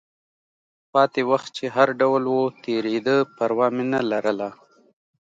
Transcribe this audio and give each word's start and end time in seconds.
پاتې 0.93 1.21
وخت 1.31 1.49
چې 1.57 1.65
هر 1.75 1.87
ډول 2.01 2.23
و، 2.35 2.37
تېرېده، 2.63 3.17
پروا 3.37 3.67
مې 3.75 3.85
نه 3.93 3.99
لرله. 4.11 4.49